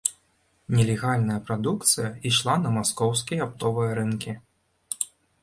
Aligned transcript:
Нелегальная 0.77 1.35
прадукцыя 1.49 2.09
ішла 2.31 2.57
на 2.65 2.73
маскоўскія 2.79 3.41
аптовыя 3.47 3.93
рынкі. 4.01 4.37